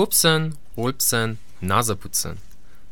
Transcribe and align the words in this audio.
Pupsen, 0.00 0.56
Rülpsen, 0.78 1.36
Naseputzen. 1.60 2.38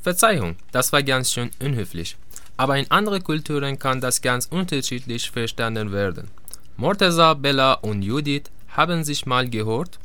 Verzeihung, 0.03 0.57
das 0.73 0.93
war 0.93 1.03
ganz 1.03 1.33
schön 1.33 1.51
unhöflich. 1.59 2.19
Aber 2.59 2.77
in 2.77 2.91
anderen 2.91 3.25
Kulturen 3.25 3.79
kann 3.79 4.03
das 4.03 4.21
ganz 4.21 4.45
unterschiedlich 4.45 5.31
verstanden 5.31 5.91
werden. 5.91 6.29
Morteza, 6.77 7.33
Bella 7.33 7.73
und 7.73 8.03
Judith 8.03 8.51
haben 8.77 9.05
sich 9.05 9.25
mal 9.25 9.49
gehört 9.49 9.99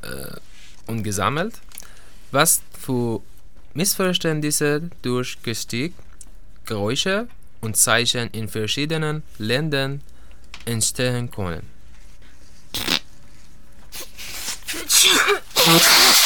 äh, 0.00 0.34
und 0.90 1.02
gesammelt, 1.02 1.60
was 2.30 2.62
für 2.80 3.20
Missverständnisse 3.74 4.88
durch 5.02 5.36
Gestik, 5.42 5.92
Geräusche 6.64 7.28
und 7.60 7.76
Zeichen 7.76 8.30
in 8.30 8.48
verschiedenen 8.48 9.22
Ländern 9.36 10.00
entstehen 10.64 11.30
können. 11.30 11.68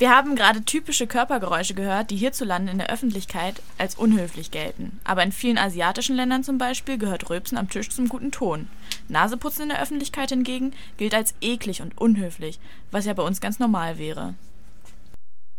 Wir 0.00 0.16
haben 0.16 0.34
gerade 0.34 0.64
typische 0.64 1.06
Körpergeräusche 1.06 1.74
gehört, 1.74 2.10
die 2.10 2.16
hierzulande 2.16 2.72
in 2.72 2.78
der 2.78 2.88
Öffentlichkeit 2.88 3.60
als 3.76 3.96
unhöflich 3.96 4.50
gelten. 4.50 4.98
Aber 5.04 5.22
in 5.22 5.30
vielen 5.30 5.58
asiatischen 5.58 6.16
Ländern 6.16 6.42
zum 6.42 6.56
Beispiel 6.56 6.96
gehört 6.96 7.28
Rülpsen 7.28 7.58
am 7.58 7.68
Tisch 7.68 7.90
zum 7.90 8.08
guten 8.08 8.32
Ton. 8.32 8.68
Naseputzen 9.08 9.64
in 9.64 9.68
der 9.68 9.82
Öffentlichkeit 9.82 10.30
hingegen 10.30 10.72
gilt 10.96 11.14
als 11.14 11.34
eklig 11.42 11.82
und 11.82 11.98
unhöflich, 11.98 12.58
was 12.90 13.04
ja 13.04 13.12
bei 13.12 13.22
uns 13.22 13.42
ganz 13.42 13.58
normal 13.58 13.98
wäre. 13.98 14.32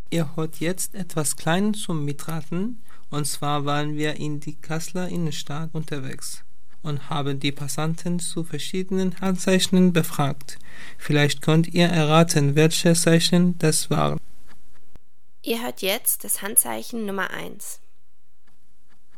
Ihr 0.10 0.36
hört 0.36 0.60
jetzt 0.60 0.96
etwas 0.96 1.36
Kleines 1.36 1.84
zum 1.84 2.04
Mitraten, 2.04 2.82
und 3.12 3.28
zwar 3.28 3.66
waren 3.66 3.96
wir 3.96 4.16
in 4.16 4.40
die 4.40 4.56
Kasseler 4.56 5.08
Innenstadt 5.08 5.70
unterwegs 5.74 6.44
und 6.84 7.10
haben 7.10 7.40
die 7.40 7.52
Passanten 7.52 8.20
zu 8.20 8.44
verschiedenen 8.44 9.20
Handzeichen 9.20 9.94
befragt. 9.94 10.58
Vielleicht 10.98 11.42
könnt 11.42 11.68
ihr 11.68 11.88
erraten, 11.88 12.56
welche 12.56 12.94
Zeichen 12.94 13.58
das 13.60 13.90
waren. 13.90 14.20
Ihr 15.44 15.62
hört 15.64 15.82
jetzt 15.82 16.24
das 16.24 16.42
Handzeichen 16.42 17.06
Nummer 17.06 17.32
1. 17.32 17.80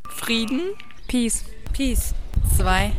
Frieden. 0.09 0.61
Peace. 1.07 1.43
Peace. 1.73 2.13
Zwei. 2.55 2.93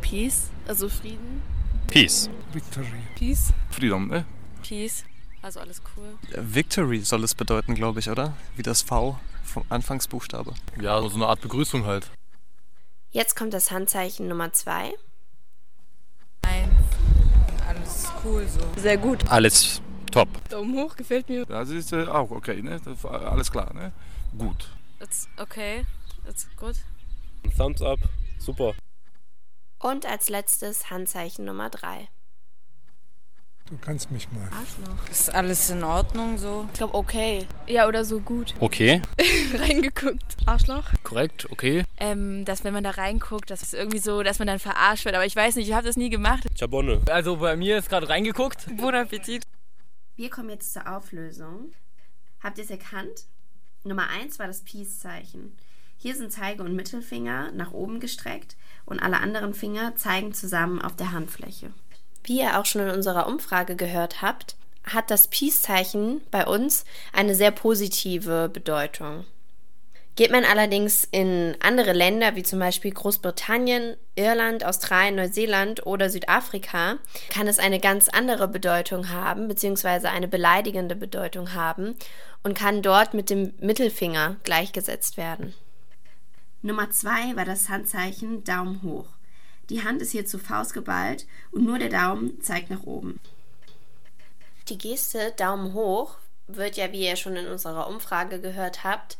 Peace. 0.00 0.50
Also 0.66 0.88
Frieden. 0.88 1.42
Peace. 1.86 2.28
Victory. 2.52 2.86
Peace. 3.14 3.52
Freedom, 3.70 4.08
ne? 4.08 4.24
Peace. 4.62 5.04
Also 5.42 5.60
alles 5.60 5.80
cool. 5.96 6.18
Victory 6.36 7.00
soll 7.00 7.22
es 7.22 7.34
bedeuten, 7.34 7.74
glaube 7.74 8.00
ich, 8.00 8.10
oder? 8.10 8.36
Wie 8.56 8.62
das 8.62 8.82
V 8.82 9.18
vom 9.44 9.64
Anfangsbuchstabe. 9.68 10.54
Ja, 10.80 11.00
so 11.02 11.14
eine 11.14 11.26
Art 11.26 11.40
Begrüßung 11.40 11.84
halt. 11.86 12.10
Jetzt 13.16 13.34
kommt 13.34 13.54
das 13.54 13.70
Handzeichen 13.70 14.28
Nummer 14.28 14.52
2. 14.52 14.92
Eins. 16.42 16.70
Alles 17.66 18.12
cool 18.22 18.46
so. 18.46 18.60
Sehr 18.78 18.98
gut. 18.98 19.26
Alles 19.30 19.80
top. 20.12 20.28
Daumen 20.50 20.76
hoch, 20.76 20.94
gefällt 20.96 21.30
mir. 21.30 21.46
Das 21.46 21.70
ist 21.70 21.94
äh, 21.94 22.06
auch 22.08 22.30
okay, 22.30 22.60
ne? 22.60 22.78
Das 22.84 23.06
alles 23.06 23.50
klar, 23.50 23.72
ne? 23.72 23.94
Gut. 24.36 24.68
It's 25.00 25.30
okay. 25.38 25.86
It's 26.28 26.46
good. 26.56 26.76
Thumbs 27.56 27.80
up. 27.80 28.00
Super. 28.38 28.74
Und 29.78 30.04
als 30.04 30.28
letztes 30.28 30.90
Handzeichen 30.90 31.46
Nummer 31.46 31.70
3. 31.70 32.08
Du 33.68 33.76
kannst 33.78 34.12
mich 34.12 34.30
mal. 34.30 34.48
Arschloch. 34.52 35.10
Ist 35.10 35.34
alles 35.34 35.70
in 35.70 35.82
Ordnung 35.82 36.38
so? 36.38 36.66
Ich 36.68 36.78
glaube 36.78 36.94
okay. 36.94 37.46
Ja, 37.66 37.88
oder 37.88 38.04
so 38.04 38.20
gut. 38.20 38.54
Okay. 38.60 39.02
Reingeguckt. 39.54 40.36
Arschloch. 40.46 40.84
Korrekt, 41.02 41.50
okay. 41.50 41.84
Ähm, 41.96 42.44
dass 42.44 42.62
wenn 42.62 42.72
man 42.72 42.84
da 42.84 42.90
reinguckt, 42.90 43.50
das 43.50 43.62
ist 43.62 43.74
irgendwie 43.74 43.98
so, 43.98 44.22
dass 44.22 44.38
man 44.38 44.46
dann 44.46 44.60
verarscht 44.60 45.04
wird. 45.04 45.16
Aber 45.16 45.26
ich 45.26 45.34
weiß 45.34 45.56
nicht, 45.56 45.68
ich 45.68 45.74
habe 45.74 45.84
das 45.84 45.96
nie 45.96 46.10
gemacht. 46.10 46.44
Chabonne. 46.56 47.00
Also 47.10 47.38
bei 47.38 47.56
mir 47.56 47.78
ist 47.78 47.88
gerade 47.88 48.08
reingeguckt. 48.08 48.66
Bon 48.76 48.94
Appetit. 48.94 49.42
Wir 50.14 50.30
kommen 50.30 50.50
jetzt 50.50 50.72
zur 50.72 50.88
Auflösung. 50.88 51.72
Habt 52.40 52.58
ihr 52.58 52.64
es 52.64 52.70
erkannt? 52.70 53.26
Nummer 53.82 54.08
1 54.08 54.38
war 54.38 54.46
das 54.46 54.62
Peace-Zeichen. 54.62 55.56
Hier 55.98 56.14
sind 56.14 56.30
Zeige- 56.30 56.62
und 56.62 56.76
Mittelfinger 56.76 57.50
nach 57.50 57.72
oben 57.72 57.98
gestreckt 57.98 58.56
und 58.84 59.00
alle 59.00 59.18
anderen 59.18 59.54
Finger 59.54 59.96
zeigen 59.96 60.32
zusammen 60.32 60.80
auf 60.80 60.94
der 60.94 61.10
Handfläche. 61.10 61.72
Wie 62.26 62.40
ihr 62.40 62.58
auch 62.58 62.66
schon 62.66 62.82
in 62.82 62.90
unserer 62.90 63.28
Umfrage 63.28 63.76
gehört 63.76 64.20
habt, 64.20 64.56
hat 64.84 65.12
das 65.12 65.28
Peace-Zeichen 65.28 66.20
bei 66.32 66.44
uns 66.44 66.84
eine 67.12 67.36
sehr 67.36 67.52
positive 67.52 68.50
Bedeutung. 68.52 69.24
Geht 70.16 70.32
man 70.32 70.44
allerdings 70.44 71.06
in 71.10 71.54
andere 71.60 71.92
Länder 71.92 72.34
wie 72.34 72.42
zum 72.42 72.58
Beispiel 72.58 72.90
Großbritannien, 72.90 73.96
Irland, 74.16 74.64
Australien, 74.64 75.14
Neuseeland 75.14 75.86
oder 75.86 76.10
Südafrika, 76.10 76.98
kann 77.28 77.46
es 77.46 77.60
eine 77.60 77.78
ganz 77.78 78.08
andere 78.08 78.48
Bedeutung 78.48 79.10
haben, 79.10 79.46
beziehungsweise 79.46 80.10
eine 80.10 80.26
beleidigende 80.26 80.96
Bedeutung 80.96 81.52
haben 81.52 81.94
und 82.42 82.58
kann 82.58 82.82
dort 82.82 83.14
mit 83.14 83.30
dem 83.30 83.54
Mittelfinger 83.60 84.36
gleichgesetzt 84.42 85.16
werden. 85.16 85.54
Nummer 86.62 86.90
zwei 86.90 87.36
war 87.36 87.44
das 87.44 87.68
Handzeichen 87.68 88.42
Daumen 88.42 88.82
hoch. 88.82 89.15
Die 89.70 89.82
Hand 89.82 90.00
ist 90.00 90.12
hier 90.12 90.26
zu 90.26 90.38
Faust 90.38 90.74
geballt 90.74 91.26
und 91.50 91.64
nur 91.64 91.78
der 91.78 91.88
Daumen 91.88 92.40
zeigt 92.40 92.70
nach 92.70 92.84
oben. 92.84 93.20
Die 94.68 94.78
Geste 94.78 95.32
Daumen 95.36 95.74
hoch 95.74 96.16
wird 96.46 96.76
ja, 96.76 96.92
wie 96.92 97.06
ihr 97.06 97.16
schon 97.16 97.36
in 97.36 97.46
unserer 97.46 97.88
Umfrage 97.88 98.40
gehört 98.40 98.84
habt, 98.84 99.16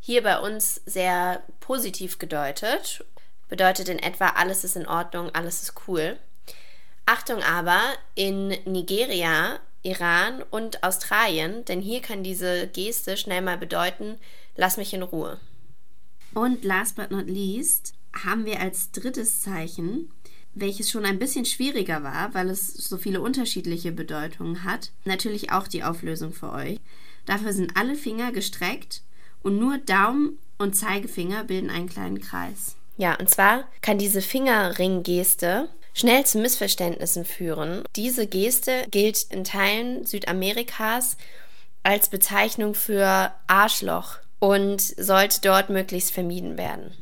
hier 0.00 0.22
bei 0.22 0.38
uns 0.38 0.80
sehr 0.86 1.42
positiv 1.60 2.18
gedeutet. 2.18 3.04
Bedeutet 3.48 3.88
in 3.88 3.98
etwa, 3.98 4.28
alles 4.28 4.64
ist 4.64 4.76
in 4.76 4.86
Ordnung, 4.86 5.30
alles 5.34 5.62
ist 5.62 5.74
cool. 5.86 6.18
Achtung 7.04 7.42
aber, 7.42 7.80
in 8.14 8.48
Nigeria, 8.64 9.58
Iran 9.82 10.42
und 10.50 10.82
Australien, 10.82 11.64
denn 11.64 11.80
hier 11.80 12.00
kann 12.00 12.22
diese 12.22 12.68
Geste 12.68 13.16
schnell 13.16 13.42
mal 13.42 13.58
bedeuten, 13.58 14.18
lass 14.56 14.76
mich 14.76 14.94
in 14.94 15.02
Ruhe. 15.02 15.40
Und 16.32 16.64
last 16.64 16.96
but 16.96 17.10
not 17.10 17.26
least 17.26 17.94
haben 18.12 18.44
wir 18.44 18.60
als 18.60 18.90
drittes 18.90 19.40
Zeichen, 19.40 20.10
welches 20.54 20.90
schon 20.90 21.04
ein 21.04 21.18
bisschen 21.18 21.44
schwieriger 21.44 22.02
war, 22.02 22.34
weil 22.34 22.50
es 22.50 22.74
so 22.74 22.96
viele 22.96 23.20
unterschiedliche 23.20 23.92
Bedeutungen 23.92 24.64
hat, 24.64 24.90
natürlich 25.04 25.52
auch 25.52 25.68
die 25.68 25.84
Auflösung 25.84 26.32
für 26.32 26.52
euch. 26.52 26.80
Dafür 27.26 27.52
sind 27.52 27.76
alle 27.76 27.94
Finger 27.94 28.32
gestreckt 28.32 29.02
und 29.42 29.58
nur 29.58 29.78
Daumen 29.78 30.38
und 30.58 30.74
Zeigefinger 30.74 31.44
bilden 31.44 31.70
einen 31.70 31.88
kleinen 31.88 32.20
Kreis. 32.20 32.76
Ja, 32.96 33.14
und 33.14 33.30
zwar 33.30 33.64
kann 33.80 33.98
diese 33.98 34.20
Fingerringgeste 34.20 35.68
schnell 35.94 36.26
zu 36.26 36.38
Missverständnissen 36.38 37.24
führen. 37.24 37.84
Diese 37.96 38.26
Geste 38.26 38.86
gilt 38.90 39.22
in 39.30 39.44
Teilen 39.44 40.04
Südamerikas 40.04 41.16
als 41.82 42.10
Bezeichnung 42.10 42.74
für 42.74 43.32
Arschloch 43.46 44.18
und 44.38 44.80
sollte 44.80 45.40
dort 45.40 45.70
möglichst 45.70 46.12
vermieden 46.12 46.58
werden. 46.58 46.92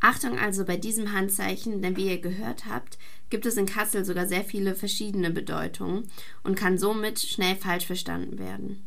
Achtung 0.00 0.38
also 0.38 0.64
bei 0.64 0.76
diesem 0.76 1.12
Handzeichen, 1.12 1.82
denn 1.82 1.96
wie 1.96 2.08
ihr 2.08 2.20
gehört 2.20 2.64
habt, 2.66 2.98
gibt 3.28 3.46
es 3.46 3.56
in 3.56 3.66
Kassel 3.66 4.04
sogar 4.04 4.26
sehr 4.26 4.44
viele 4.44 4.74
verschiedene 4.74 5.30
Bedeutungen 5.30 6.10
und 6.42 6.56
kann 6.56 6.78
somit 6.78 7.20
schnell 7.20 7.54
falsch 7.56 7.86
verstanden 7.86 8.38
werden. 8.38 8.86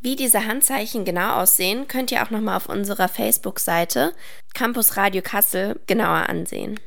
Wie 0.00 0.14
diese 0.14 0.46
Handzeichen 0.46 1.04
genau 1.04 1.40
aussehen, 1.40 1.88
könnt 1.88 2.12
ihr 2.12 2.22
auch 2.22 2.30
nochmal 2.30 2.56
auf 2.56 2.68
unserer 2.68 3.08
Facebook-Seite 3.08 4.14
Campus 4.54 4.96
Radio 4.96 5.22
Kassel 5.22 5.80
genauer 5.86 6.28
ansehen. 6.28 6.78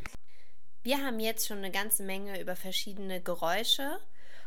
Wir 0.84 0.98
haben 1.06 1.20
jetzt 1.20 1.48
schon 1.48 1.58
eine 1.58 1.72
ganze 1.72 2.04
Menge 2.04 2.42
über 2.42 2.56
verschiedene 2.56 3.22
Geräusche 3.22 3.98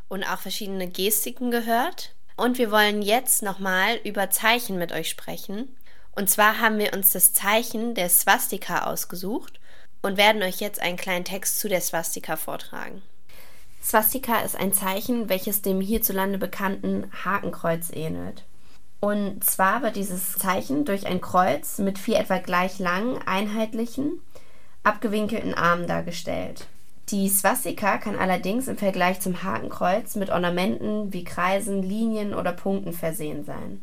und 0.08 0.24
auch 0.24 0.38
verschiedene 0.38 0.88
Gestiken 0.88 1.50
gehört. 1.50 2.14
Und 2.36 2.58
wir 2.58 2.70
wollen 2.70 3.02
jetzt 3.02 3.42
nochmal 3.42 4.00
über 4.02 4.30
Zeichen 4.30 4.78
mit 4.78 4.92
euch 4.92 5.08
sprechen. 5.08 5.76
Und 6.16 6.30
zwar 6.30 6.60
haben 6.60 6.78
wir 6.78 6.92
uns 6.92 7.12
das 7.12 7.32
Zeichen 7.32 7.94
der 7.94 8.08
Swastika 8.08 8.84
ausgesucht 8.84 9.60
und 10.02 10.16
werden 10.16 10.42
euch 10.42 10.60
jetzt 10.60 10.80
einen 10.80 10.96
kleinen 10.96 11.24
Text 11.24 11.58
zu 11.58 11.68
der 11.68 11.80
Swastika 11.80 12.36
vortragen. 12.36 13.02
Swastika 13.82 14.40
ist 14.40 14.56
ein 14.56 14.72
Zeichen, 14.72 15.28
welches 15.28 15.60
dem 15.60 15.80
hierzulande 15.80 16.38
bekannten 16.38 17.10
Hakenkreuz 17.24 17.90
ähnelt. 17.92 18.44
Und 19.00 19.44
zwar 19.44 19.82
wird 19.82 19.96
dieses 19.96 20.38
Zeichen 20.38 20.86
durch 20.86 21.06
ein 21.06 21.20
Kreuz 21.20 21.78
mit 21.78 21.98
vier 21.98 22.18
etwa 22.18 22.38
gleich 22.38 22.78
langen, 22.78 23.18
einheitlichen, 23.26 24.20
abgewinkelten 24.82 25.52
Armen 25.52 25.86
dargestellt. 25.86 26.66
Die 27.10 27.28
Swastika 27.28 27.98
kann 27.98 28.18
allerdings 28.18 28.66
im 28.66 28.78
Vergleich 28.78 29.20
zum 29.20 29.42
Hakenkreuz 29.42 30.14
mit 30.14 30.30
Ornamenten 30.30 31.12
wie 31.12 31.24
Kreisen, 31.24 31.82
Linien 31.82 32.32
oder 32.32 32.52
Punkten 32.52 32.94
versehen 32.94 33.44
sein. 33.44 33.82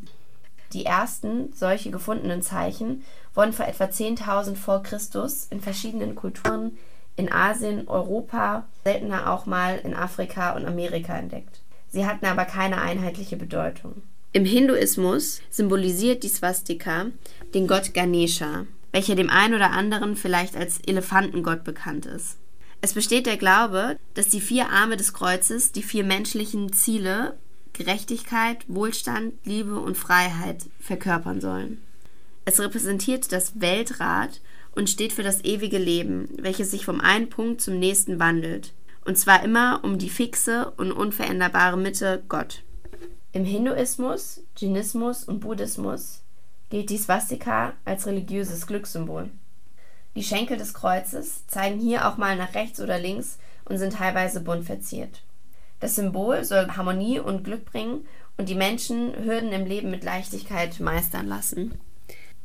Die 0.72 0.86
ersten 0.86 1.52
solche 1.54 1.90
gefundenen 1.90 2.42
Zeichen 2.42 3.04
wurden 3.34 3.52
vor 3.52 3.66
etwa 3.66 3.84
10.000 3.84 4.56
vor 4.56 4.82
Christus 4.82 5.46
in 5.50 5.60
verschiedenen 5.60 6.14
Kulturen 6.14 6.78
in 7.16 7.30
Asien, 7.30 7.88
Europa, 7.88 8.64
seltener 8.84 9.30
auch 9.32 9.44
mal 9.44 9.78
in 9.84 9.94
Afrika 9.94 10.52
und 10.56 10.64
Amerika 10.64 11.16
entdeckt. 11.16 11.60
Sie 11.90 12.06
hatten 12.06 12.24
aber 12.24 12.46
keine 12.46 12.80
einheitliche 12.80 13.36
Bedeutung. 13.36 14.02
Im 14.32 14.46
Hinduismus 14.46 15.42
symbolisiert 15.50 16.22
die 16.22 16.28
Swastika 16.28 17.06
den 17.54 17.66
Gott 17.66 17.92
Ganesha, 17.92 18.64
welcher 18.92 19.14
dem 19.14 19.28
einen 19.28 19.54
oder 19.54 19.72
anderen 19.72 20.16
vielleicht 20.16 20.56
als 20.56 20.78
Elefantengott 20.86 21.64
bekannt 21.64 22.06
ist. 22.06 22.38
Es 22.80 22.94
besteht 22.94 23.26
der 23.26 23.36
Glaube, 23.36 23.98
dass 24.14 24.28
die 24.28 24.40
vier 24.40 24.70
Arme 24.70 24.96
des 24.96 25.12
Kreuzes 25.12 25.72
die 25.72 25.82
vier 25.82 26.02
menschlichen 26.02 26.72
Ziele 26.72 27.36
Gerechtigkeit, 27.72 28.64
Wohlstand, 28.68 29.34
Liebe 29.44 29.78
und 29.78 29.96
Freiheit 29.96 30.66
verkörpern 30.80 31.40
sollen. 31.40 31.82
Es 32.44 32.60
repräsentiert 32.60 33.32
das 33.32 33.60
Weltrad 33.60 34.40
und 34.74 34.90
steht 34.90 35.12
für 35.12 35.22
das 35.22 35.44
ewige 35.44 35.78
Leben, 35.78 36.28
welches 36.38 36.70
sich 36.70 36.84
vom 36.84 37.00
einen 37.00 37.28
Punkt 37.28 37.60
zum 37.60 37.78
nächsten 37.78 38.18
wandelt, 38.18 38.72
und 39.04 39.16
zwar 39.18 39.42
immer 39.42 39.80
um 39.84 39.98
die 39.98 40.10
fixe 40.10 40.72
und 40.76 40.92
unveränderbare 40.92 41.76
Mitte 41.76 42.22
Gott. 42.28 42.62
Im 43.32 43.44
Hinduismus, 43.44 44.42
Jainismus 44.58 45.24
und 45.24 45.40
Buddhismus 45.40 46.22
gilt 46.70 46.90
die 46.90 46.98
Swastika 46.98 47.74
als 47.84 48.06
religiöses 48.06 48.66
Glückssymbol. 48.66 49.30
Die 50.14 50.22
Schenkel 50.22 50.58
des 50.58 50.74
Kreuzes 50.74 51.46
zeigen 51.46 51.80
hier 51.80 52.06
auch 52.06 52.18
mal 52.18 52.36
nach 52.36 52.54
rechts 52.54 52.80
oder 52.80 52.98
links 52.98 53.38
und 53.64 53.78
sind 53.78 53.94
teilweise 53.94 54.40
bunt 54.40 54.66
verziert. 54.66 55.22
Das 55.82 55.96
Symbol 55.96 56.44
soll 56.44 56.68
Harmonie 56.68 57.18
und 57.18 57.42
Glück 57.42 57.64
bringen 57.64 58.06
und 58.38 58.48
die 58.48 58.54
Menschen 58.54 59.12
Hürden 59.24 59.52
im 59.52 59.66
Leben 59.66 59.90
mit 59.90 60.04
Leichtigkeit 60.04 60.78
meistern 60.78 61.26
lassen. 61.26 61.74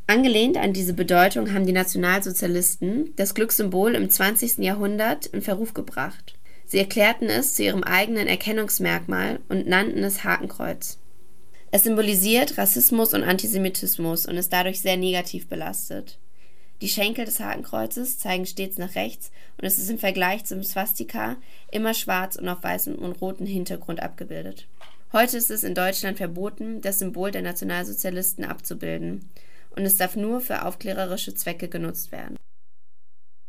Angelehnt 0.08 0.58
an 0.58 0.74
diese 0.74 0.94
Bedeutung 0.94 1.54
haben 1.54 1.68
die 1.68 1.72
Nationalsozialisten 1.72 3.14
das 3.16 3.36
Glückssymbol 3.36 3.94
im 3.94 4.10
20. 4.10 4.58
Jahrhundert 4.58 5.28
in 5.28 5.44
Verruf 5.44 5.76
gebracht. 5.76 6.34
Sie 6.66 6.80
erklärten 6.80 7.30
es 7.30 7.54
zu 7.54 7.62
ihrem 7.62 7.84
eigenen 7.84 8.26
Erkennungsmerkmal 8.26 9.40
und 9.50 9.68
nannten 9.68 10.04
es 10.04 10.24
Hakenkreuz. 10.24 10.98
Es 11.70 11.84
symbolisiert 11.84 12.58
Rassismus 12.58 13.14
und 13.14 13.24
Antisemitismus 13.24 14.26
und 14.26 14.38
ist 14.38 14.52
dadurch 14.52 14.82
sehr 14.82 14.98
negativ 14.98 15.48
belastet. 15.48 16.18
Die 16.82 16.90
Schenkel 16.90 17.26
des 17.26 17.40
Hakenkreuzes 17.40 18.20
zeigen 18.20 18.46
stets 18.46 18.78
nach 18.78 18.94
rechts 18.94 19.32
und 19.58 19.66
es 19.66 19.80
ist 19.80 19.90
im 19.90 19.98
Vergleich 19.98 20.46
zum 20.46 20.64
Swastika 20.64 21.38
immer 21.72 21.96
schwarz 21.96 22.36
und 22.36 22.48
auf 22.48 22.62
weißem 22.62 22.96
und 22.96 23.20
rotem 23.20 23.48
Hintergrund 23.48 24.00
abgebildet. 24.00 24.68
Heute 25.12 25.38
ist 25.38 25.50
es 25.50 25.64
in 25.64 25.74
Deutschland 25.74 26.18
verboten, 26.18 26.82
das 26.82 27.00
Symbol 27.00 27.32
der 27.32 27.42
Nationalsozialisten 27.42 28.46
abzubilden 28.46 29.28
und 29.76 29.86
es 29.86 29.96
darf 29.96 30.16
nur 30.16 30.40
für 30.40 30.66
aufklärerische 30.66 31.34
Zwecke 31.34 31.68
genutzt 31.68 32.12
werden. 32.12 32.38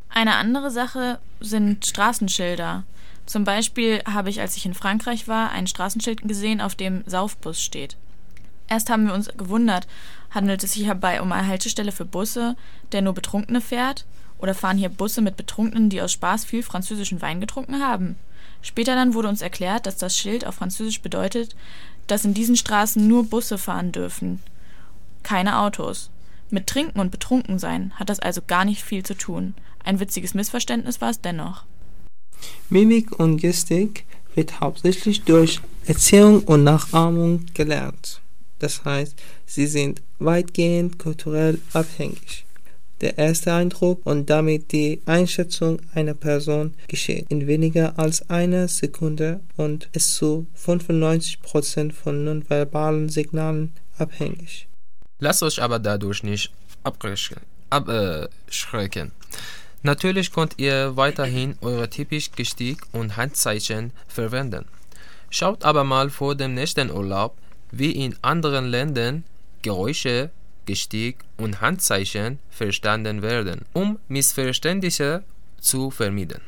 Eine 0.08 0.36
andere 0.36 0.70
Sache 0.70 1.18
sind 1.40 1.84
Straßenschilder. 1.84 2.84
Zum 3.26 3.44
Beispiel 3.44 4.02
habe 4.04 4.30
ich, 4.30 4.40
als 4.40 4.56
ich 4.56 4.64
in 4.64 4.72
Frankreich 4.72 5.28
war, 5.28 5.50
ein 5.50 5.66
Straßenschild 5.66 6.26
gesehen, 6.26 6.62
auf 6.62 6.74
dem 6.74 7.02
Saufbus 7.06 7.60
steht. 7.62 7.98
Erst 8.68 8.90
haben 8.90 9.06
wir 9.06 9.14
uns 9.14 9.28
gewundert, 9.36 9.86
handelt 10.30 10.62
es 10.62 10.72
sich 10.72 10.84
hierbei 10.84 11.22
um 11.22 11.32
eine 11.32 11.46
Haltestelle 11.46 11.92
für 11.92 12.04
Busse, 12.04 12.56
der 12.92 13.02
nur 13.02 13.14
Betrunkene 13.14 13.60
fährt? 13.60 14.04
Oder 14.38 14.54
fahren 14.54 14.78
hier 14.78 14.88
Busse 14.88 15.20
mit 15.20 15.36
Betrunkenen, 15.36 15.90
die 15.90 16.00
aus 16.00 16.12
Spaß 16.12 16.44
viel 16.44 16.62
französischen 16.62 17.20
Wein 17.20 17.40
getrunken 17.40 17.80
haben? 17.80 18.16
Später 18.62 18.94
dann 18.94 19.14
wurde 19.14 19.28
uns 19.28 19.42
erklärt, 19.42 19.86
dass 19.86 19.96
das 19.96 20.16
Schild 20.16 20.46
auf 20.46 20.56
Französisch 20.56 21.00
bedeutet, 21.00 21.56
dass 22.06 22.24
in 22.24 22.34
diesen 22.34 22.56
Straßen 22.56 23.06
nur 23.06 23.24
Busse 23.24 23.58
fahren 23.58 23.92
dürfen, 23.92 24.40
keine 25.22 25.58
Autos. 25.60 26.10
Mit 26.50 26.66
Trinken 26.66 27.00
und 27.00 27.10
Betrunkensein 27.10 27.92
hat 27.96 28.08
das 28.08 28.20
also 28.20 28.40
gar 28.46 28.64
nicht 28.64 28.82
viel 28.82 29.02
zu 29.02 29.14
tun. 29.14 29.54
Ein 29.84 30.00
witziges 30.00 30.34
Missverständnis 30.34 31.00
war 31.00 31.10
es 31.10 31.20
dennoch. 31.20 31.64
Mimik 32.70 33.18
und 33.18 33.36
Gestik 33.38 34.06
wird 34.34 34.60
hauptsächlich 34.60 35.22
durch 35.24 35.60
Erziehung 35.86 36.42
und 36.44 36.64
Nachahmung 36.64 37.46
gelernt. 37.54 38.20
Das 38.58 38.84
heißt, 38.84 39.14
sie 39.46 39.66
sind 39.66 40.02
weitgehend 40.18 40.98
kulturell 40.98 41.58
abhängig. 41.72 42.44
Der 43.00 43.16
erste 43.16 43.52
Eindruck 43.52 44.04
und 44.04 44.28
damit 44.28 44.72
die 44.72 45.00
Einschätzung 45.06 45.80
einer 45.94 46.14
Person 46.14 46.74
geschieht 46.88 47.26
in 47.28 47.46
weniger 47.46 47.96
als 47.96 48.28
einer 48.28 48.66
Sekunde 48.66 49.38
und 49.56 49.88
ist 49.92 50.14
zu 50.16 50.48
95% 50.60 51.92
von 51.92 52.24
nonverbalen 52.24 53.08
Signalen 53.08 53.72
abhängig. 53.98 54.66
Lasst 55.20 55.44
euch 55.44 55.62
aber 55.62 55.78
dadurch 55.78 56.24
nicht 56.24 56.50
abschrecken. 56.82 57.40
Natürlich 59.82 60.32
könnt 60.32 60.54
ihr 60.58 60.96
weiterhin 60.96 61.56
eure 61.60 61.88
typisch 61.88 62.32
Gestik 62.32 62.78
und 62.92 63.16
Handzeichen 63.16 63.92
verwenden. 64.08 64.64
Schaut 65.30 65.64
aber 65.64 65.84
mal 65.84 66.10
vor 66.10 66.34
dem 66.34 66.54
nächsten 66.54 66.90
Urlaub, 66.90 67.36
wie 67.70 67.92
in 67.92 68.16
anderen 68.22 68.66
Ländern 68.66 69.24
Geräusche, 69.62 70.30
Gestik 70.66 71.18
und 71.36 71.60
Handzeichen 71.60 72.38
verstanden 72.50 73.22
werden, 73.22 73.62
um 73.72 73.98
Missverständnisse 74.08 75.24
zu 75.60 75.90
vermeiden. 75.90 76.40